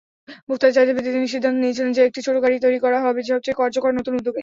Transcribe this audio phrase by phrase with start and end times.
[0.49, 3.91] ভোক্তাদের চাহিদার ভিত্তিতে তিনি সিদ্ধান্ত নিয়েছিলেন যে একটি ছোট গাড়ি তৈরি করা হবে সবচেয়ে কার্যকর
[3.99, 4.35] নতুন উদ্যোগ।